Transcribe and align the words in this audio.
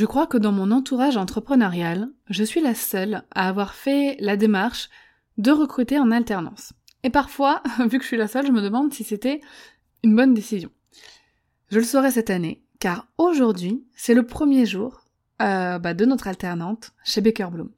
Je 0.00 0.06
crois 0.06 0.26
que 0.26 0.38
dans 0.38 0.50
mon 0.50 0.70
entourage 0.70 1.18
entrepreneurial, 1.18 2.08
je 2.30 2.42
suis 2.42 2.62
la 2.62 2.74
seule 2.74 3.22
à 3.32 3.50
avoir 3.50 3.74
fait 3.74 4.16
la 4.18 4.38
démarche 4.38 4.88
de 5.36 5.50
recruter 5.50 5.98
en 5.98 6.10
alternance. 6.10 6.72
Et 7.02 7.10
parfois, 7.10 7.62
vu 7.80 7.98
que 7.98 8.02
je 8.02 8.08
suis 8.08 8.16
la 8.16 8.26
seule, 8.26 8.46
je 8.46 8.50
me 8.50 8.62
demande 8.62 8.94
si 8.94 9.04
c'était 9.04 9.42
une 10.02 10.16
bonne 10.16 10.32
décision. 10.32 10.70
Je 11.70 11.78
le 11.80 11.84
saurai 11.84 12.12
cette 12.12 12.30
année, 12.30 12.64
car 12.78 13.08
aujourd'hui, 13.18 13.84
c'est 13.94 14.14
le 14.14 14.24
premier 14.24 14.64
jour 14.64 15.04
euh, 15.42 15.78
bah, 15.78 15.92
de 15.92 16.06
notre 16.06 16.28
alternante 16.28 16.94
chez 17.04 17.20
Baker 17.20 17.48
Bloom. 17.52 17.68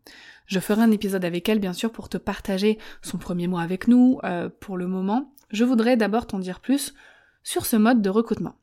Je 0.46 0.60
ferai 0.60 0.82
un 0.82 0.92
épisode 0.92 1.24
avec 1.24 1.48
elle, 1.48 1.58
bien 1.58 1.72
sûr, 1.72 1.90
pour 1.90 2.08
te 2.08 2.18
partager 2.18 2.78
son 3.02 3.18
premier 3.18 3.48
mois 3.48 3.62
avec 3.62 3.88
nous. 3.88 4.20
Euh, 4.22 4.48
pour 4.60 4.76
le 4.76 4.86
moment, 4.86 5.34
je 5.50 5.64
voudrais 5.64 5.96
d'abord 5.96 6.28
t'en 6.28 6.38
dire 6.38 6.60
plus 6.60 6.94
sur 7.42 7.66
ce 7.66 7.74
mode 7.74 8.00
de 8.00 8.10
recrutement. 8.10 8.54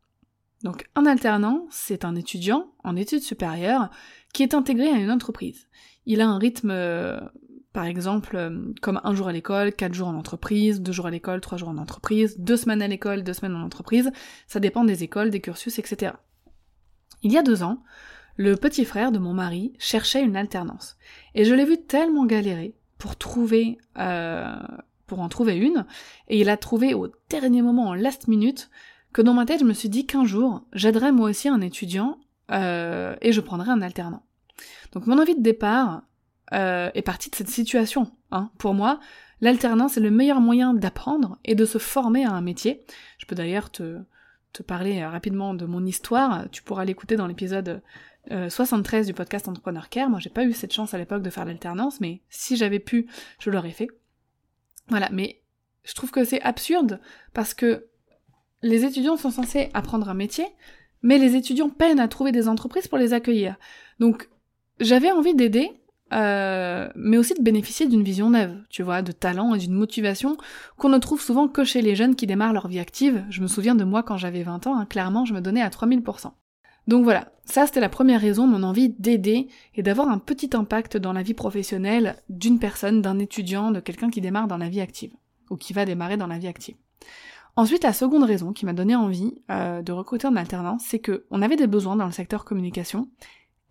Donc 0.64 0.90
un 0.96 1.06
alternant, 1.06 1.68
c'est 1.70 2.06
un 2.06 2.16
étudiant 2.16 2.72
en 2.84 2.96
études 2.96 3.22
supérieures 3.22 3.90
qui 4.34 4.44
est 4.44 4.54
intégré 4.54 4.90
à 4.90 4.98
une 4.98 5.12
entreprise. 5.12 5.68
Il 6.06 6.22
a 6.22 6.28
un 6.28 6.38
rythme, 6.38 6.72
euh, 6.72 7.20
par 7.72 7.86
exemple, 7.86 8.36
euh, 8.36 8.74
comme 8.82 9.00
un 9.04 9.14
jour 9.14 9.28
à 9.28 9.32
l'école, 9.32 9.74
quatre 9.74 9.94
jours 9.94 10.08
en 10.08 10.16
entreprise, 10.16 10.82
deux 10.82 10.92
jours 10.92 11.08
à 11.08 11.12
l'école, 11.12 11.40
trois 11.40 11.58
jours 11.58 11.70
en 11.70 11.78
entreprise, 11.78 12.38
deux 12.40 12.58
semaines 12.58 12.82
à 12.82 12.88
l'école, 12.88 13.24
deux 13.24 13.34
semaines 13.34 13.56
en 13.56 13.64
entreprise. 13.64 14.12
Ça 14.48 14.60
dépend 14.60 14.84
des 14.84 15.04
écoles, 15.04 15.30
des 15.30 15.40
cursus, 15.40 15.80
etc. 15.80 16.14
Il 17.22 17.32
y 17.32 17.38
a 17.38 17.44
deux 17.44 17.64
ans, 17.64 17.84
le 18.36 18.56
petit 18.56 18.86
frère 18.86 19.12
de 19.12 19.20
mon 19.20 19.34
mari 19.34 19.74
cherchait 19.80 20.24
une 20.24 20.38
alternance. 20.38 20.98
Et 21.36 21.46
je 21.46 21.54
l'ai 21.54 21.66
vu 21.66 21.78
tellement 21.78 22.26
galérer 22.26 22.74
pour 22.98 23.18
trouver, 23.18 23.78
euh, 23.98 24.56
pour 25.08 25.20
en 25.20 25.30
trouver 25.30 25.58
une, 25.58 25.86
et 26.28 26.40
il 26.40 26.50
a 26.50 26.58
trouvé 26.58 26.94
au 26.94 27.10
dernier 27.30 27.62
moment, 27.62 27.90
en 27.90 27.94
last 27.94 28.28
minute, 28.28 28.70
que 29.14 29.22
dans 29.22 29.34
ma 29.34 29.46
tête, 29.46 29.60
je 29.60 29.66
me 29.66 29.74
suis 29.74 29.90
dit 29.90 30.06
qu'un 30.06 30.26
jour, 30.26 30.64
j'aiderais 30.74 31.12
moi 31.12 31.30
aussi 31.30 31.50
un 31.50 31.62
étudiant 31.62 32.20
euh, 32.52 33.16
et 33.22 33.32
je 33.32 33.42
prendrais 33.42 33.72
un 33.72 33.82
alternant. 33.82 34.24
Donc 34.92 35.08
mon 35.08 35.20
envie 35.20 35.36
de 35.36 35.42
départ 35.42 36.04
euh, 36.54 36.90
est 36.94 37.02
partie 37.02 37.30
de 37.30 37.36
cette 37.36 37.50
situation. 37.50 38.12
Hein. 38.32 38.52
Pour 38.58 38.74
moi, 38.74 39.00
l'alternance 39.42 39.98
est 39.98 40.02
le 40.02 40.12
meilleur 40.12 40.42
moyen 40.42 40.74
d'apprendre 40.74 41.40
et 41.44 41.56
de 41.56 41.66
se 41.66 41.78
former 41.78 42.26
à 42.26 42.32
un 42.32 42.42
métier. 42.42 42.86
Je 43.18 43.26
peux 43.26 43.36
d'ailleurs 43.36 43.72
te, 43.72 44.00
te 44.54 44.64
parler 44.64 45.02
euh, 45.02 45.10
rapidement 45.10 45.54
de 45.54 45.66
mon 45.66 45.86
histoire. 45.86 46.50
Tu 46.52 46.62
pourras 46.64 46.86
l'écouter 46.86 47.16
dans 47.16 47.28
l'épisode 47.28 47.82
73 48.30 49.08
du 49.08 49.14
podcast 49.16 49.48
Entrepreneur 49.48 49.90
Care. 49.90 50.08
Moi, 50.08 50.20
j'ai 50.20 50.30
pas 50.30 50.44
eu 50.44 50.54
cette 50.54 50.74
chance 50.74 50.94
à 50.94 51.00
l'époque 51.00 51.24
de 51.24 51.32
faire 51.32 51.46
l'alternance, 51.46 52.00
mais 52.00 52.22
si 52.30 52.58
j'avais 52.58 52.78
pu, 52.78 53.08
je 53.40 53.50
l'aurais 53.50 53.72
fait. 53.72 53.88
Voilà, 54.90 55.10
mais 55.12 55.42
je 55.84 55.96
trouve 55.96 56.12
que 56.12 56.24
c'est 56.24 56.42
absurde 56.42 57.00
parce 57.34 57.56
que 57.56 57.89
les 58.62 58.86
étudiants 58.86 59.18
sont 59.18 59.32
censés 59.32 59.70
apprendre 59.74 60.10
un 60.10 60.14
métier, 60.14 60.46
mais 61.02 61.18
les 61.18 61.36
étudiants 61.36 61.70
peinent 61.70 62.00
à 62.00 62.08
trouver 62.08 62.32
des 62.32 62.48
entreprises 62.48 62.88
pour 62.88 62.98
les 62.98 63.14
accueillir. 63.14 63.56
Donc 64.00 64.30
j'avais 64.80 65.12
envie 65.12 65.36
d'aider, 65.36 65.72
euh, 66.14 66.90
mais 66.96 67.18
aussi 67.18 67.34
de 67.34 67.42
bénéficier 67.42 67.88
d'une 67.88 68.04
vision 68.04 68.30
neuve, 68.32 68.58
tu 68.70 68.84
vois, 68.84 69.02
de 69.02 69.12
talent 69.12 69.54
et 69.54 69.60
d'une 69.60 69.74
motivation 69.74 70.38
qu'on 70.78 70.90
ne 70.90 70.98
trouve 70.98 71.22
souvent 71.22 71.48
que 71.48 71.64
chez 71.64 71.82
les 71.82 71.96
jeunes 71.96 72.16
qui 72.16 72.28
démarrent 72.28 72.54
leur 72.54 72.68
vie 72.68 72.80
active. 72.80 73.24
Je 73.30 73.42
me 73.42 73.48
souviens 73.48 73.76
de 73.76 73.84
moi 73.84 74.04
quand 74.04 74.18
j'avais 74.18 74.44
20 74.44 74.68
ans, 74.68 74.78
hein, 74.78 74.86
clairement 74.86 75.26
je 75.26 75.34
me 75.34 75.42
donnais 75.42 75.62
à 75.62 75.70
3000%. 75.70 76.32
Donc 76.88 77.04
voilà, 77.04 77.32
ça 77.46 77.68
c'était 77.68 77.82
la 77.82 77.90
première 77.90 78.20
raison, 78.20 78.48
mon 78.48 78.64
envie 78.64 78.90
d'aider 78.90 79.48
et 79.76 79.84
d'avoir 79.84 80.10
un 80.10 80.18
petit 80.18 80.50
impact 80.54 80.98
dans 80.98 81.14
la 81.14 81.22
vie 81.22 81.36
professionnelle 81.36 82.16
d'une 82.30 82.58
personne, 82.58 83.04
d'un 83.04 83.20
étudiant, 83.20 83.70
de 83.70 83.80
quelqu'un 83.80 84.10
qui 84.10 84.22
démarre 84.22 84.48
dans 84.48 84.58
la 84.58 84.70
vie 84.70 84.82
active, 84.82 85.12
ou 85.52 85.56
qui 85.56 85.74
va 85.74 85.86
démarrer 85.86 86.18
dans 86.18 86.26
la 86.26 86.40
vie 86.40 86.48
active. 86.48 86.76
Ensuite, 87.56 87.84
la 87.84 87.94
seconde 87.94 88.24
raison 88.24 88.54
qui 88.54 88.66
m'a 88.66 88.74
donné 88.74 88.96
envie 88.96 89.42
euh, 89.52 89.82
de 89.82 89.92
recruter 89.92 90.28
en 90.28 90.36
alternance, 90.36 90.84
c'est 90.86 91.00
que 91.00 91.26
on 91.32 91.42
avait 91.42 91.56
des 91.56 91.68
besoins 91.68 91.96
dans 91.96 92.06
le 92.06 92.12
secteur 92.12 92.46
communication 92.46 93.10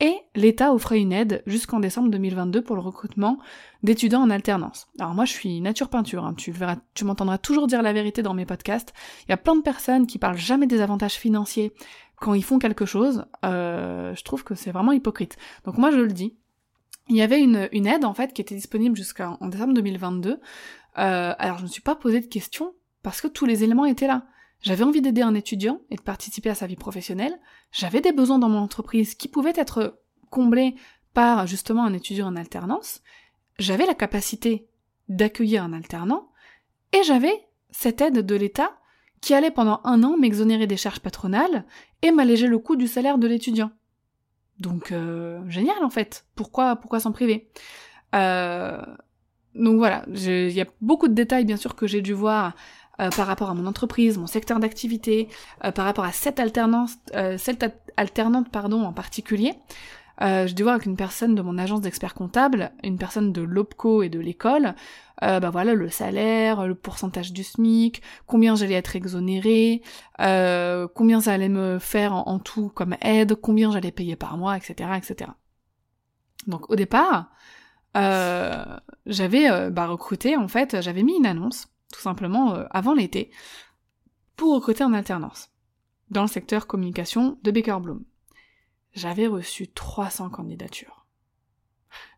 et 0.00 0.16
l'État 0.36 0.72
offrait 0.72 1.00
une 1.00 1.12
aide 1.12 1.42
jusqu'en 1.46 1.80
décembre 1.80 2.08
2022 2.10 2.62
pour 2.62 2.76
le 2.76 2.82
recrutement 2.82 3.38
d'étudiants 3.82 4.22
en 4.22 4.30
alternance. 4.30 4.88
Alors 5.00 5.12
moi, 5.12 5.24
je 5.24 5.32
suis 5.32 5.60
nature 5.60 5.88
peinture, 5.88 6.24
hein, 6.24 6.34
tu 6.34 6.52
verras, 6.52 6.76
tu 6.94 7.04
m'entendras 7.04 7.38
toujours 7.38 7.66
dire 7.66 7.82
la 7.82 7.92
vérité 7.92 8.22
dans 8.22 8.34
mes 8.34 8.46
podcasts. 8.46 8.92
Il 9.26 9.30
y 9.30 9.32
a 9.32 9.36
plein 9.36 9.56
de 9.56 9.62
personnes 9.62 10.06
qui 10.06 10.18
parlent 10.18 10.38
jamais 10.38 10.68
des 10.68 10.80
avantages 10.80 11.14
financiers 11.14 11.72
quand 12.20 12.34
ils 12.34 12.44
font 12.44 12.60
quelque 12.60 12.86
chose. 12.86 13.24
Euh, 13.44 14.14
je 14.14 14.22
trouve 14.22 14.44
que 14.44 14.54
c'est 14.54 14.70
vraiment 14.70 14.92
hypocrite. 14.92 15.36
Donc 15.64 15.78
moi, 15.78 15.90
je 15.90 15.98
le 15.98 16.12
dis. 16.12 16.36
Il 17.08 17.16
y 17.16 17.22
avait 17.22 17.40
une, 17.40 17.68
une 17.72 17.86
aide 17.86 18.04
en 18.04 18.14
fait 18.14 18.32
qui 18.32 18.42
était 18.42 18.54
disponible 18.54 18.94
jusqu'en 18.94 19.36
décembre 19.40 19.74
2022. 19.74 20.30
Euh, 20.98 21.34
alors 21.38 21.56
je 21.56 21.62
ne 21.62 21.68
me 21.68 21.72
suis 21.72 21.82
pas 21.82 21.96
posé 21.96 22.20
de 22.20 22.26
questions 22.26 22.72
parce 23.08 23.22
que 23.22 23.26
tous 23.28 23.46
les 23.46 23.64
éléments 23.64 23.86
étaient 23.86 24.06
là. 24.06 24.26
J'avais 24.60 24.84
envie 24.84 25.00
d'aider 25.00 25.22
un 25.22 25.34
étudiant 25.34 25.80
et 25.88 25.96
de 25.96 26.02
participer 26.02 26.50
à 26.50 26.54
sa 26.54 26.66
vie 26.66 26.76
professionnelle, 26.76 27.40
j'avais 27.72 28.02
des 28.02 28.12
besoins 28.12 28.38
dans 28.38 28.50
mon 28.50 28.58
entreprise 28.58 29.14
qui 29.14 29.28
pouvaient 29.28 29.54
être 29.56 29.98
comblés 30.28 30.74
par 31.14 31.46
justement 31.46 31.86
un 31.86 31.94
étudiant 31.94 32.26
en 32.26 32.36
alternance, 32.36 33.00
j'avais 33.58 33.86
la 33.86 33.94
capacité 33.94 34.68
d'accueillir 35.08 35.64
un 35.64 35.72
alternant, 35.72 36.28
et 36.92 37.02
j'avais 37.02 37.48
cette 37.70 38.02
aide 38.02 38.26
de 38.26 38.34
l'État 38.34 38.76
qui 39.22 39.32
allait 39.32 39.50
pendant 39.50 39.80
un 39.84 40.02
an 40.02 40.18
m'exonérer 40.18 40.66
des 40.66 40.76
charges 40.76 41.00
patronales 41.00 41.64
et 42.02 42.10
m'alléger 42.10 42.46
le 42.46 42.58
coût 42.58 42.76
du 42.76 42.88
salaire 42.88 43.16
de 43.16 43.26
l'étudiant. 43.26 43.70
Donc 44.60 44.92
euh, 44.92 45.40
génial 45.48 45.82
en 45.82 45.88
fait. 45.88 46.26
Pourquoi 46.34 46.76
pourquoi 46.76 47.00
s'en 47.00 47.12
priver? 47.12 47.48
Euh, 48.14 48.82
Donc 49.54 49.78
voilà, 49.78 50.04
il 50.08 50.50
y 50.50 50.60
a 50.60 50.66
beaucoup 50.82 51.08
de 51.08 51.14
détails 51.14 51.46
bien 51.46 51.56
sûr 51.56 51.74
que 51.74 51.86
j'ai 51.86 52.02
dû 52.02 52.12
voir 52.12 52.54
euh, 53.00 53.10
par 53.10 53.26
rapport 53.26 53.50
à 53.50 53.54
mon 53.54 53.66
entreprise, 53.66 54.18
mon 54.18 54.26
secteur 54.26 54.58
d'activité, 54.58 55.28
euh, 55.64 55.70
par 55.70 55.84
rapport 55.84 56.04
à 56.04 56.12
cette 56.12 56.40
alternance, 56.40 56.96
euh, 57.14 57.38
cette 57.38 57.64
alternante 57.96 58.50
pardon 58.50 58.82
en 58.82 58.92
particulier. 58.92 59.54
Euh, 60.20 60.48
je 60.48 60.54
dû 60.54 60.64
voir 60.64 60.74
avec 60.74 60.86
une 60.86 60.96
personne 60.96 61.36
de 61.36 61.42
mon 61.42 61.58
agence 61.58 61.80
d'experts 61.80 62.14
comptables, 62.14 62.72
une 62.82 62.98
personne 62.98 63.32
de 63.32 63.40
l'OPCO 63.40 64.02
et 64.02 64.08
de 64.08 64.18
l'école, 64.18 64.74
bah 65.20 65.50
voilà 65.50 65.74
le 65.74 65.88
salaire, 65.90 66.66
le 66.66 66.74
pourcentage 66.74 67.32
du 67.32 67.44
SMIC, 67.44 68.02
combien 68.26 68.56
j'allais 68.56 68.74
être 68.74 68.96
exonérée, 68.96 69.82
combien 70.18 71.20
ça 71.20 71.32
allait 71.32 71.48
me 71.48 71.78
faire 71.78 72.14
en, 72.14 72.26
en 72.26 72.38
tout 72.40 72.68
comme 72.68 72.96
aide, 73.00 73.36
combien 73.36 73.70
j'allais 73.70 73.92
payer 73.92 74.16
par 74.16 74.36
mois, 74.38 74.56
etc., 74.56 74.90
etc. 74.96 75.30
Donc 76.48 76.68
au 76.68 76.74
départ, 76.74 77.30
j'avais 77.94 79.70
bah, 79.70 79.86
recruté 79.86 80.36
en 80.36 80.48
fait, 80.48 80.80
j'avais 80.80 81.04
mis 81.04 81.16
une 81.16 81.26
annonce 81.26 81.68
tout 81.92 82.00
simplement 82.00 82.54
euh, 82.54 82.64
avant 82.70 82.94
l'été, 82.94 83.30
pour 84.36 84.54
recruter 84.54 84.84
en 84.84 84.92
alternance, 84.92 85.50
dans 86.10 86.22
le 86.22 86.28
secteur 86.28 86.66
communication 86.66 87.38
de 87.42 87.50
Baker 87.50 87.78
Bloom. 87.80 88.04
J'avais 88.92 89.26
reçu 89.26 89.68
300 89.68 90.30
candidatures. 90.30 91.06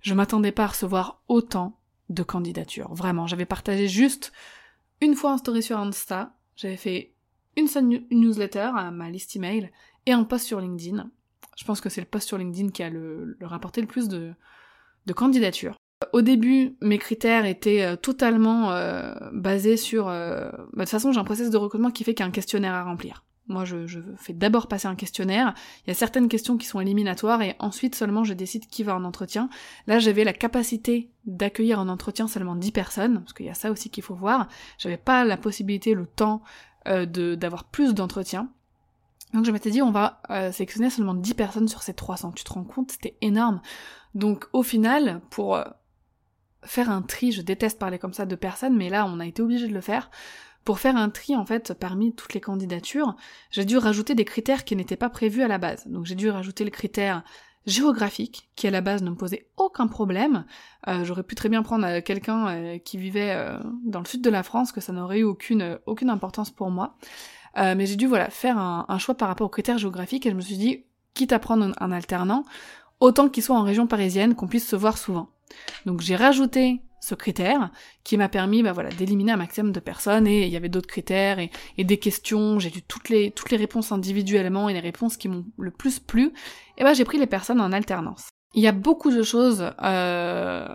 Je 0.01 0.15
m'attendais 0.15 0.53
pas 0.53 0.65
à 0.65 0.69
recevoir 0.69 1.23
autant 1.29 1.81
de 2.09 2.23
candidatures, 2.23 2.93
vraiment. 2.95 3.27
J'avais 3.27 3.47
partagé 3.47 3.89
juste 3.89 4.33
une 5.01 5.15
fois 5.15 5.33
un 5.33 5.61
sur 5.61 5.79
Insta, 5.79 6.37
j'avais 6.57 6.77
fait 6.77 7.15
une, 7.57 7.69
newsletter 8.11 8.71
à 8.75 8.91
ma 8.91 9.09
liste 9.11 9.35
email 9.37 9.71
et 10.07 10.13
un 10.13 10.25
post 10.25 10.47
sur 10.47 10.61
LinkedIn. 10.61 11.11
Je 11.57 11.65
pense 11.65 11.81
que 11.81 11.89
c'est 11.89 12.01
le 12.01 12.07
post 12.07 12.29
sur 12.29 12.39
LinkedIn 12.39 12.71
qui 12.71 12.83
a 12.83 12.91
le, 12.91 13.39
rapporté 13.41 13.81
le 13.81 13.87
plus 13.87 14.09
de 14.09 14.35
candidatures. 15.15 15.80
Au 16.15 16.23
début, 16.23 16.77
mes 16.81 16.99
critères 16.99 17.45
étaient 17.45 17.83
euh, 17.83 17.97
totalement 17.97 18.73
euh, 18.73 19.13
basés 19.33 19.77
sur... 19.77 20.09
Euh, 20.09 20.51
bah, 20.51 20.57
de 20.57 20.81
toute 20.81 20.89
façon, 20.89 21.13
j'ai 21.13 21.21
un 21.21 21.25
process 21.25 21.51
de 21.51 21.57
recrutement 21.59 21.91
qui 21.91 22.05
fait 22.05 22.15
qu'il 22.15 22.25
y 22.25 22.27
a 22.27 22.29
un 22.29 22.33
questionnaire 22.33 22.73
à 22.73 22.85
remplir. 22.85 23.25
Moi, 23.49 23.67
je, 23.67 23.87
je 23.87 24.01
fais 24.17 24.33
d'abord 24.33 24.67
passer 24.67 24.87
un 24.87 24.95
questionnaire. 24.95 25.53
Il 25.85 25.89
y 25.89 25.91
a 25.91 25.95
certaines 25.95 26.29
questions 26.29 26.57
qui 26.57 26.67
sont 26.67 26.81
éliminatoires 26.81 27.43
et 27.43 27.55
ensuite 27.59 27.95
seulement 27.95 28.25
je 28.25 28.33
décide 28.33 28.67
qui 28.67 28.83
va 28.83 28.97
en 28.97 29.05
entretien. 29.05 29.51
Là, 29.87 29.99
j'avais 29.99 30.25
la 30.25 30.33
capacité 30.33 31.11
d'accueillir 31.27 31.79
en 31.79 31.89
entretien 31.89 32.29
seulement 32.29 32.55
10 32.55 32.71
personnes, 32.73 33.21
parce 33.21 33.35
qu'il 33.35 33.47
y 33.47 33.51
a 33.51 33.55
ça 33.55 33.71
aussi 33.71 33.91
qu'il 33.91 34.05
faut 34.05 34.15
voir. 34.15 34.49
J'avais 34.79 34.97
pas 34.97 35.25
la 35.25 35.37
possibilité, 35.37 35.95
le 35.95 36.07
temps 36.07 36.43
de 36.87 37.35
d'avoir 37.35 37.65
plus 37.65 37.93
d'entretiens. 37.93 38.51
Donc 39.35 39.45
je 39.45 39.51
m'étais 39.51 39.71
dit, 39.71 39.83
on 39.83 39.91
va 39.91 40.23
sélectionner 40.53 40.89
seulement 40.89 41.15
10 41.15 41.35
personnes 41.35 41.69
sur 41.69 41.83
ces 41.83 41.93
300. 41.93 42.33
Tu 42.33 42.45
te 42.45 42.53
rends 42.53 42.65
compte, 42.65 42.93
c'était 42.93 43.17
énorme. 43.21 43.61
Donc 44.15 44.47
au 44.53 44.63
final, 44.63 45.21
pour 45.29 45.61
faire 46.65 46.91
un 46.91 47.03
tri, 47.03 47.33
je 47.33 47.43
déteste 47.43 47.79
parler 47.79 47.99
comme 47.99 48.13
ça 48.13 48.27
de 48.27 48.35
personnes, 48.35 48.77
mais 48.77 48.91
là 48.91 49.07
on 49.07 49.21
a 49.21 49.27
été 49.27 49.43
obligé 49.43 49.69
de 49.69 49.75
le 49.75 49.81
faire. 49.81 50.11
Pour 50.65 50.79
faire 50.79 50.97
un 50.97 51.09
tri 51.09 51.35
en 51.37 51.47
fait 51.47 51.73
parmi 51.73 52.15
toutes 52.15 52.35
les 52.35 52.41
candidatures, 52.41 53.17
j'ai 53.51 53.65
dû 53.65 53.79
rajouter 53.79 54.15
des 54.15 54.25
critères 54.27 54.65
qui 54.65 54.77
n'étaient 54.77 54.97
pas 54.97 55.09
prévus 55.09 55.43
à 55.43 55.49
la 55.49 55.59
base. 55.59 55.87
Donc 55.87 56.05
j'ai 56.05 56.15
dû 56.15 56.29
rajouter 56.29 56.65
le 56.65 56.71
critère 56.71 57.25
géographique, 57.67 58.51
qui 58.57 58.67
à 58.67 58.71
la 58.71 58.81
base 58.81 59.03
ne 59.03 59.11
me 59.11 59.17
posait 59.17 59.49
aucun 59.57 59.87
problème. 59.87 60.45
Euh, 60.89 61.05
j'aurais 61.05 61.23
pu 61.23 61.35
très 61.35 61.49
bien 61.49 61.63
prendre 61.63 61.87
euh, 61.87 62.01
quelqu'un 62.01 62.49
euh, 62.49 62.79
qui 62.79 62.99
vivait 62.99 63.37
dans 63.85 64.01
le 64.01 64.07
sud 64.07 64.23
de 64.23 64.31
la 64.31 64.43
France, 64.43 64.73
que 64.73 64.81
ça 64.81 64.93
n'aurait 64.93 65.21
eu 65.21 65.25
aucune, 65.25 65.79
aucune 65.87 66.11
importance 66.11 66.51
pour 66.51 66.71
moi. 66.71 66.97
mais 67.57 67.87
j'ai 67.87 67.97
dû 67.97 68.07
voilà 68.07 68.31
faire 68.31 68.59
un, 68.59 68.99
choix 68.99 69.15
par 69.15 69.29
rapport 69.29 69.47
aux 69.47 69.51
critères 69.51 69.79
géographiques 69.79 70.27
et 70.27 70.31
je 70.31 70.37
me 70.37 70.41
suis 70.41 70.57
dit, 70.57 70.85
quitte 71.15 71.33
à 71.33 71.39
prendre 71.39 71.73
un 71.79 71.93
alternant, 71.93 72.45
autant 73.01 73.29
qu'il 73.29 73.43
soit 73.43 73.57
en 73.57 73.63
région 73.63 73.87
parisienne, 73.87 74.35
qu'on 74.35 74.49
puisse 74.49 74.69
se 74.69 74.77
voir 74.77 74.99
souvent. 74.99 75.29
Donc 75.87 76.01
j'ai 76.01 76.17
rajouté 76.17 76.83
ce 77.01 77.15
critère 77.15 77.71
qui 78.05 78.17
m'a 78.17 78.29
permis 78.29 78.63
bah 78.63 78.73
voilà 78.73 78.91
d'éliminer 78.91 79.33
un 79.33 79.37
maximum 79.37 79.73
de 79.73 79.81
personnes 79.81 80.27
et 80.27 80.47
il 80.47 80.53
y 80.53 80.57
avait 80.57 80.69
d'autres 80.69 80.87
critères 80.87 81.39
et, 81.39 81.51
des 81.79 81.99
questions. 81.99 82.59
J'ai 82.59 82.71
dû 82.71 82.83
toutes 82.83 83.09
les 83.09 83.57
réponses 83.57 83.93
individuellement 83.93 84.69
et 84.69 84.75
les 84.75 84.81
réponses 84.81 85.17
qui 85.17 85.29
m'ont 85.29 85.47
le 85.59 85.71
plus 85.71 85.99
plu. 85.99 86.33
Et 86.79 86.85
ben 86.85 86.95
j'ai 86.95 87.05
pris 87.05 87.19
les 87.19 87.27
personnes 87.27 87.61
en 87.61 87.73
alternance. 87.73 88.29
Il 88.55 88.63
y 88.63 88.69
a 88.69 88.73
beaucoup 88.73 89.11
de 89.11 89.23
choses 89.23 89.71
euh, 89.83 90.67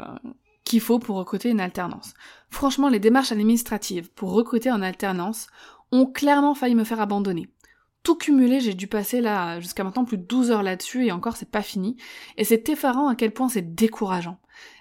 qu'il 0.63 0.81
faut 0.81 0.99
pour 0.99 1.17
recruter 1.17 1.49
une 1.49 1.59
alternance. 1.59 2.13
Franchement 2.49 2.89
les 2.89 2.99
démarches 2.99 3.31
administratives 3.31 4.11
pour 4.11 4.31
recruter 4.31 4.71
en 4.71 4.81
alternance 4.81 5.47
ont 5.91 6.07
clairement 6.07 6.55
failli 6.55 6.75
me 6.75 6.83
faire 6.83 7.01
abandonner. 7.01 7.49
Tout 8.03 8.15
cumulé, 8.15 8.59
j'ai 8.59 8.75
dû 8.75 8.85
passer 8.85 9.19
là 9.19 9.59
jusqu'à 9.59 9.83
maintenant 9.83 10.05
plus 10.05 10.19
de 10.19 10.23
12 10.23 10.51
heures 10.51 10.63
là-dessus 10.63 11.07
et 11.07 11.11
encore 11.11 11.37
c'est 11.37 11.49
pas 11.49 11.63
fini. 11.63 11.97
Et 12.37 12.43
c'est 12.43 12.69
effarant 12.69 13.07
à 13.07 13.15
quel 13.15 13.31
point 13.31 13.49
c'est 13.49 13.73
décourageant. 13.73 14.37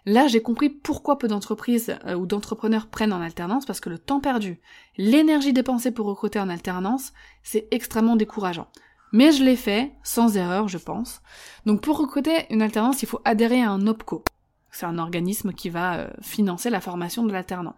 Là, 0.07 0.27
j'ai 0.27 0.43
compris 0.43 0.69
pourquoi 0.69 1.19
peu 1.19 1.29
d'entreprises 1.29 1.97
euh, 2.07 2.15
ou 2.15 2.27
d'entrepreneurs 2.27 2.89
prennent 2.89 3.13
en 3.13 3.21
alternance 3.21 3.67
parce 3.67 3.81
que 3.81 3.91
le 3.91 3.99
temps 3.99 4.21
perdu, 4.21 4.61
l'énergie 4.97 5.53
dépensée 5.53 5.91
pour 5.91 6.07
recruter 6.07 6.39
en 6.39 6.49
alternance, 6.49 7.13
c'est 7.43 7.69
extrêmement 7.71 8.17
décourageant. 8.17 8.69
Mais 9.13 9.31
je 9.31 9.45
l'ai 9.45 9.57
fait 9.57 9.93
sans 10.03 10.37
erreur, 10.37 10.69
je 10.69 10.79
pense. 10.79 11.23
Donc 11.67 11.81
pour 11.81 11.99
recruter 11.99 12.47
une 12.51 12.63
alternance, 12.63 13.03
il 13.03 13.09
faut 13.09 13.21
adhérer 13.25 13.63
à 13.63 13.71
un 13.71 13.87
OPCO. 13.87 14.25
C'est 14.71 14.87
un 14.87 14.99
organisme 14.99 15.53
qui 15.53 15.71
va 15.71 15.99
euh, 15.99 16.09
financer 16.21 16.69
la 16.69 16.81
formation 16.81 17.25
de 17.25 17.33
l'alternant. 17.33 17.77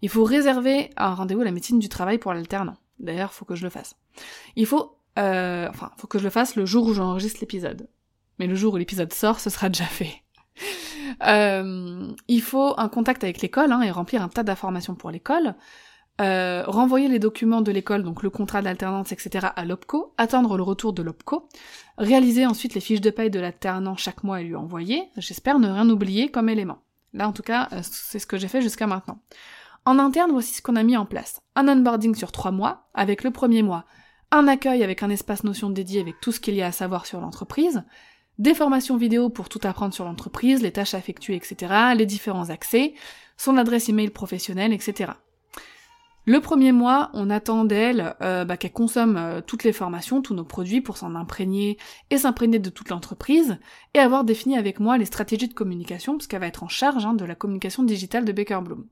Il 0.00 0.08
faut 0.08 0.22
réserver 0.22 0.90
un 0.96 1.12
rendez-vous 1.12 1.40
à 1.40 1.44
la 1.44 1.50
médecine 1.50 1.80
du 1.80 1.88
travail 1.88 2.18
pour 2.18 2.32
l'alternant. 2.32 2.76
D'ailleurs, 3.00 3.32
faut 3.32 3.44
que 3.44 3.56
je 3.56 3.64
le 3.64 3.70
fasse. 3.70 3.96
Il 4.54 4.66
faut, 4.66 4.96
euh, 5.18 5.68
enfin, 5.68 5.90
faut 5.96 6.06
que 6.06 6.18
je 6.18 6.24
le 6.24 6.30
fasse 6.30 6.54
le 6.54 6.64
jour 6.64 6.86
où 6.86 6.94
j'enregistre 6.94 7.40
l'épisode. 7.40 7.88
Mais 8.38 8.46
le 8.46 8.54
jour 8.54 8.74
où 8.74 8.76
l'épisode 8.76 9.12
sort, 9.12 9.40
ce 9.40 9.50
sera 9.50 9.68
déjà 9.68 9.86
fait. 9.86 10.22
Euh, 11.26 12.12
il 12.28 12.42
faut 12.42 12.74
un 12.76 12.88
contact 12.88 13.24
avec 13.24 13.40
l'école 13.40 13.72
hein, 13.72 13.82
et 13.82 13.90
remplir 13.90 14.22
un 14.22 14.28
tas 14.28 14.42
d'informations 14.42 14.94
pour 14.94 15.10
l'école. 15.10 15.54
Euh, 16.20 16.64
renvoyer 16.66 17.08
les 17.08 17.18
documents 17.18 17.60
de 17.60 17.70
l'école, 17.70 18.02
donc 18.02 18.22
le 18.22 18.30
contrat 18.30 18.62
d'alternance, 18.62 19.12
etc. 19.12 19.48
à 19.54 19.64
l'OPCO, 19.66 20.14
attendre 20.16 20.56
le 20.56 20.62
retour 20.62 20.94
de 20.94 21.02
l'OPCO, 21.02 21.46
réaliser 21.98 22.46
ensuite 22.46 22.72
les 22.74 22.80
fiches 22.80 23.02
de 23.02 23.10
paye 23.10 23.28
de 23.28 23.38
l'alternant 23.38 23.96
chaque 23.96 24.24
mois 24.24 24.40
et 24.40 24.44
lui 24.44 24.56
envoyer. 24.56 25.02
J'espère 25.18 25.58
ne 25.58 25.68
rien 25.68 25.88
oublier 25.90 26.30
comme 26.30 26.48
élément. 26.48 26.78
Là, 27.12 27.28
en 27.28 27.32
tout 27.32 27.42
cas, 27.42 27.68
euh, 27.72 27.80
c'est 27.82 28.18
ce 28.18 28.26
que 28.26 28.38
j'ai 28.38 28.48
fait 28.48 28.62
jusqu'à 28.62 28.86
maintenant. 28.86 29.18
En 29.84 29.98
interne, 29.98 30.32
voici 30.32 30.54
ce 30.54 30.62
qu'on 30.62 30.76
a 30.76 30.82
mis 30.82 30.96
en 30.96 31.04
place. 31.04 31.40
Un 31.54 31.68
onboarding 31.68 32.14
sur 32.14 32.32
trois 32.32 32.50
mois, 32.50 32.88
avec 32.94 33.22
le 33.22 33.30
premier 33.30 33.62
mois 33.62 33.84
un 34.30 34.48
accueil 34.48 34.82
avec 34.82 35.02
un 35.02 35.10
espace 35.10 35.44
notion 35.44 35.70
dédié 35.70 36.00
avec 36.00 36.20
tout 36.20 36.32
ce 36.32 36.40
qu'il 36.40 36.54
y 36.54 36.62
a 36.62 36.66
à 36.66 36.72
savoir 36.72 37.06
sur 37.06 37.20
l'entreprise, 37.20 37.84
des 38.38 38.54
formations 38.54 38.96
vidéo 38.96 39.30
pour 39.30 39.48
tout 39.48 39.60
apprendre 39.64 39.94
sur 39.94 40.04
l'entreprise, 40.04 40.62
les 40.62 40.72
tâches 40.72 40.94
à 40.94 40.98
effectuer, 40.98 41.36
etc., 41.36 41.72
les 41.96 42.06
différents 42.06 42.50
accès, 42.50 42.94
son 43.36 43.56
adresse 43.56 43.88
email 43.88 44.10
professionnelle, 44.10 44.72
etc. 44.72 45.12
Le 46.28 46.40
premier 46.40 46.72
mois, 46.72 47.10
on 47.14 47.30
attend 47.30 47.64
d'elle 47.64 48.16
euh, 48.20 48.44
bah, 48.44 48.56
qu'elle 48.56 48.72
consomme 48.72 49.16
euh, 49.16 49.40
toutes 49.40 49.62
les 49.62 49.72
formations, 49.72 50.22
tous 50.22 50.34
nos 50.34 50.44
produits 50.44 50.80
pour 50.80 50.96
s'en 50.96 51.14
imprégner 51.14 51.78
et 52.10 52.18
s'imprégner 52.18 52.58
de 52.58 52.68
toute 52.68 52.88
l'entreprise 52.88 53.58
et 53.94 54.00
avoir 54.00 54.24
défini 54.24 54.58
avec 54.58 54.80
moi 54.80 54.98
les 54.98 55.04
stratégies 55.04 55.46
de 55.46 55.54
communication 55.54 56.16
parce 56.16 56.26
qu'elle 56.26 56.40
va 56.40 56.48
être 56.48 56.64
en 56.64 56.68
charge 56.68 57.06
hein, 57.06 57.14
de 57.14 57.24
la 57.24 57.36
communication 57.36 57.84
digitale 57.84 58.24
de 58.24 58.32
Baker 58.32 58.58
Bloom. 58.60 58.86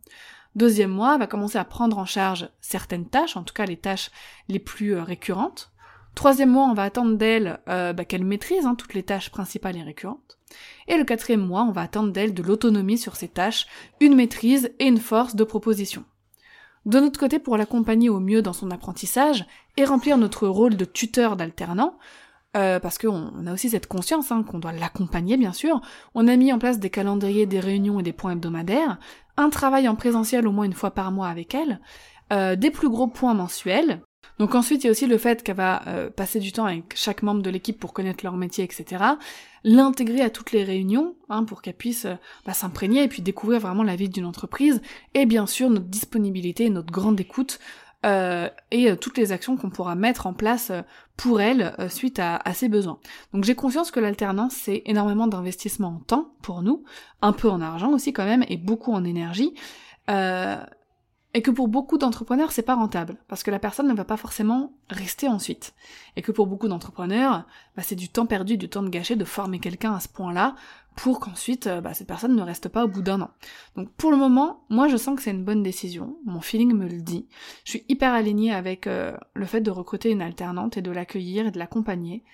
Deuxième 0.55 0.93
mois, 0.93 1.14
elle 1.14 1.19
va 1.19 1.26
commencer 1.26 1.58
à 1.58 1.64
prendre 1.64 1.99
en 1.99 2.06
charge 2.06 2.49
certaines 2.61 3.08
tâches, 3.08 3.37
en 3.37 3.43
tout 3.43 3.52
cas 3.55 3.67
les 3.67 3.79
tâches 3.79 4.12
les 4.49 4.61
plus 4.61 4.94
euh, 4.94 5.02
récurrentes. 5.02 5.73
Troisième 6.14 6.50
mois, 6.50 6.66
on 6.66 6.75
va 6.75 6.84
attendre 6.84 7.16
d'elle 7.16 7.58
euh, 7.69 7.93
bah, 7.93 8.05
qu'elle 8.05 8.25
maîtrise 8.25 8.66
hein, 8.66 8.76
toutes 8.76 8.94
les 8.94 9.02
tâches 9.02 9.31
principales 9.31 9.76
et 9.76 9.82
récurrentes. 9.82 10.38
Et 10.87 10.96
le 10.96 11.05
quatrième 11.05 11.44
mois, 11.44 11.62
on 11.62 11.72
va 11.72 11.82
attendre 11.82 12.12
d'elle 12.12 12.34
de 12.34 12.43
l'autonomie 12.43 12.99
sur 12.99 13.16
ces 13.16 13.28
tâches, 13.28 13.66
une 14.00 14.14
maîtrise 14.14 14.70
et 14.78 14.87
une 14.87 14.99
force 14.99 15.34
de 15.34 15.44
proposition. 15.44 16.05
De 16.87 17.00
notre 17.00 17.19
côté, 17.19 17.38
pour 17.38 17.56
l'accompagner 17.56 18.11
au 18.11 18.20
mieux 18.20 18.43
dans 18.43 18.52
son 18.52 18.70
apprentissage 18.70 19.46
et 19.76 19.84
remplir 19.84 20.19
notre 20.19 20.46
rôle 20.46 20.76
de 20.76 20.84
tuteur 20.84 21.37
d'alternant, 21.37 21.99
euh, 22.56 22.78
parce 22.78 22.99
qu'on 22.99 23.46
a 23.46 23.52
aussi 23.52 23.70
cette 23.70 23.88
conscience 23.88 24.31
hein, 24.31 24.44
qu'on 24.44 24.60
doit 24.60 24.72
l'accompagner 24.72 25.37
bien 25.37 25.52
sûr. 25.52 25.81
On 26.14 26.28
a 26.28 26.37
mis 26.37 26.52
en 26.52 26.58
place 26.58 26.78
des 26.78 26.90
calendriers, 26.90 27.46
des 27.46 27.58
réunions 27.58 27.99
et 27.99 28.05
des 28.05 28.12
points 28.12 28.32
hebdomadaires, 28.32 28.99
un 29.37 29.50
travail 29.50 29.88
en 29.88 29.96
présentiel 29.96 30.46
au 30.46 30.52
moins 30.52 30.64
une 30.64 30.75
fois 30.75 30.93
par 30.93 31.10
mois 31.10 31.28
avec 31.28 31.55
elle, 31.55 31.81
euh, 32.32 32.55
des 32.55 32.70
plus 32.70 32.88
gros 32.88 33.08
points 33.08 33.34
mensuels. 33.34 34.02
Donc 34.38 34.55
ensuite 34.55 34.82
il 34.82 34.87
y 34.87 34.88
a 34.88 34.91
aussi 34.91 35.06
le 35.06 35.19
fait 35.19 35.43
qu'elle 35.43 35.56
va 35.56 35.82
euh, 35.87 36.11
passer 36.11 36.41
du 36.41 36.53
temps 36.53 36.67
avec 36.67 36.94
chaque 36.97 37.23
membre 37.23 37.43
de 37.43 37.50
l'équipe 37.50 37.79
pour 37.79 37.93
connaître 37.93 38.25
leur 38.25 38.37
métier, 38.37 38.65
etc. 38.65 39.03
L'intégrer 39.65 40.21
à 40.21 40.31
toutes 40.31 40.53
les 40.53 40.65
réunions 40.65 41.15
hein, 41.29 41.44
pour 41.44 41.62
qu'elle 41.62 41.75
puisse 41.75 42.06
bah, 42.44 42.53
s'imprégner 42.53 43.03
et 43.03 43.09
puis 43.09 43.23
découvrir 43.23 43.61
vraiment 43.61 43.82
la 43.82 43.97
vie 43.97 44.09
d'une 44.09 44.26
entreprise. 44.26 44.82
Et 45.15 45.26
bien 45.26 45.47
sûr 45.47 45.71
notre 45.71 45.87
disponibilité 45.87 46.71
notre 46.71 46.93
grande 46.93 47.21
écoute 47.21 47.59
euh, 48.05 48.50
et 48.71 48.91
euh, 48.91 48.97
toutes 48.97 49.17
les 49.17 49.32
actions 49.32 49.56
qu'on 49.56 49.71
pourra 49.71 49.94
mettre 49.94 50.27
en 50.27 50.35
place 50.35 50.70
euh, 50.70 50.82
pour 51.17 51.41
elle 51.41 51.75
suite 51.88 52.19
à, 52.19 52.41
ses 52.53 52.69
besoins. 52.69 52.99
Donc 53.32 53.44
j'ai 53.44 53.55
conscience 53.55 53.93
que 53.93 54.00
l'alternance 54.00 54.53
c'est 54.55 54.82
énormément 54.85 55.29
d'investissement 55.29 55.88
en 55.88 56.00
temps 56.00 56.35
pour 56.43 56.62
nous, 56.62 56.85
un 57.23 57.32
peu 57.32 57.49
en 57.49 57.61
argent 57.61 57.93
aussi 57.93 58.12
quand 58.12 58.25
même 58.25 58.44
et 58.49 58.56
beaucoup 58.56 58.93
en 58.93 59.05
énergie. 59.05 59.55
Et 61.34 61.42
que 61.42 61.50
pour 61.50 61.69
beaucoup 61.69 61.98
d'entrepreneurs 61.98 62.52
c'est 62.52 62.62
pas 62.62 62.76
rentable 62.76 63.16
parce 63.28 63.42
que 63.42 63.50
la 63.50 63.58
personne 63.58 63.88
ne 63.88 63.94
va 63.94 64.04
pas 64.04 64.16
forcément 64.16 64.72
rester 64.88 65.28
ensuite 65.28 65.75
et 66.16 66.22
que 66.22 66.32
pour 66.32 66.46
beaucoup 66.46 66.69
d'entrepreneurs 66.69 67.44
bah, 67.76 67.82
c'est 67.84 67.96
du 67.96 68.08
temps 68.08 68.26
perdu 68.26 68.56
du 68.56 68.69
temps 68.69 68.82
de 68.82 68.88
gâcher 68.88 69.16
de 69.16 69.25
former 69.25 69.58
quelqu'un 69.58 69.94
à 69.94 70.00
ce 70.00 70.08
point-là 70.08 70.54
pour 70.96 71.20
qu'ensuite 71.20 71.66
euh, 71.66 71.81
bah, 71.81 71.94
cette 71.94 72.06
personne 72.06 72.36
ne 72.36 72.42
reste 72.42 72.69
pas 72.69 72.84
au 72.84 72.88
bout 72.88 73.02
d'un 73.02 73.20
an. 73.20 73.31
Donc 73.76 73.90
pour 73.92 74.10
le 74.10 74.16
moment, 74.16 74.64
moi 74.69 74.88
je 74.88 74.96
sens 74.96 75.16
que 75.16 75.22
c'est 75.22 75.31
une 75.31 75.44
bonne 75.44 75.62
décision, 75.62 76.16
mon 76.25 76.40
feeling 76.40 76.72
me 76.72 76.88
le 76.88 77.00
dit. 77.00 77.26
Je 77.64 77.70
suis 77.70 77.84
hyper 77.88 78.12
alignée 78.12 78.52
avec 78.52 78.86
euh, 78.86 79.16
le 79.34 79.46
fait 79.46 79.60
de 79.60 79.70
recruter 79.70 80.10
une 80.10 80.22
alternante 80.22 80.76
et 80.76 80.82
de 80.82 80.90
l'accueillir 80.90 81.46
et 81.46 81.50
de 81.50 81.58
l'accompagner 81.58 82.25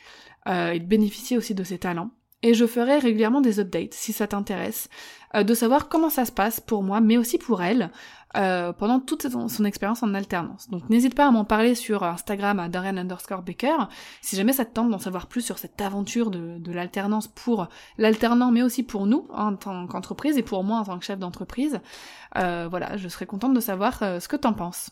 euh, 0.49 0.73
et 0.73 0.81
de 0.81 0.87
bénéficier 0.87 1.37
aussi 1.37 1.55
de 1.55 1.65
ses 1.65 1.79
talents. 1.79 2.11
Et 2.43 2.55
je 2.55 2.67
ferai 2.67 2.99
régulièrement 2.99 3.43
des 3.43 3.61
updates 3.61 3.93
si 3.93 4.15
ça 4.15 4.27
t'intéresse, 4.27 4.89
de 5.35 5.53
savoir 5.53 5.91
comment 5.91 6.09
ça 6.09 6.25
se 6.25 6.33
passe 6.33 6.59
pour 6.59 6.83
moi, 6.83 7.03
mais 7.03 7.19
aussi 7.19 7.37
pour 7.37 7.63
elle, 7.63 7.91
euh, 8.37 8.73
pendant 8.73 9.01
toute 9.01 9.29
son, 9.29 9.65
expérience 9.65 10.05
en 10.05 10.15
alternance. 10.15 10.69
Donc 10.71 10.89
n'hésite 10.89 11.17
pas 11.17 11.27
à 11.27 11.31
m'en 11.33 11.45
parler 11.45 11.75
sur 11.75 12.05
Instagram 12.05 12.61
à 12.61 12.69
Darian 12.69 12.97
underscore 12.97 13.43
Baker, 13.43 13.89
si 14.21 14.37
jamais 14.37 14.53
ça 14.53 14.65
te 14.65 14.73
tente 14.73 14.89
d'en 14.91 15.01
savoir 15.01 15.27
plus 15.27 15.41
sur 15.41 15.59
cette 15.59 15.81
aventure 15.81 16.31
de, 16.31 16.73
l'alternance 16.73 17.27
pour 17.27 17.69
l'alternant, 17.99 18.53
mais 18.53 18.63
aussi 18.63 18.85
pour 18.85 19.07
nous 19.07 19.27
en 19.33 19.57
tant 19.57 19.87
qu'entreprise 19.89 20.39
et 20.39 20.43
pour 20.43 20.63
moi 20.63 20.79
en 20.79 20.85
tant 20.85 20.99
que 20.99 21.05
chef 21.05 21.19
d'entreprise. 21.19 21.81
Euh, 22.37 22.69
voilà, 22.71 22.97
je 22.97 23.09
serais 23.09 23.27
contente 23.27 23.53
de 23.53 23.61
savoir 23.61 24.01
euh, 24.03 24.21
ce 24.21 24.29
que 24.29 24.37
t'en 24.37 24.53
penses. 24.53 24.91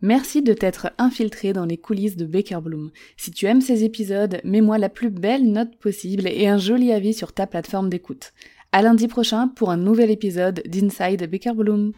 Merci 0.00 0.42
de 0.42 0.54
t'être 0.54 0.92
infiltré 0.96 1.52
dans 1.52 1.66
les 1.66 1.76
coulisses 1.76 2.16
de 2.16 2.24
Baker 2.24 2.60
Bloom. 2.62 2.90
Si 3.16 3.32
tu 3.32 3.46
aimes 3.46 3.60
ces 3.60 3.84
épisodes, 3.84 4.40
mets-moi 4.44 4.78
la 4.78 4.88
plus 4.88 5.10
belle 5.10 5.50
note 5.50 5.76
possible 5.76 6.26
et 6.26 6.48
un 6.48 6.56
joli 6.56 6.92
avis 6.92 7.12
sur 7.12 7.32
ta 7.32 7.46
plateforme 7.46 7.90
d'écoute. 7.90 8.32
À 8.72 8.80
lundi 8.80 9.08
prochain 9.08 9.48
pour 9.48 9.70
un 9.70 9.76
nouvel 9.76 10.10
épisode 10.10 10.62
d'Inside 10.66 11.28
Baker 11.28 11.52
Bloom. 11.52 11.92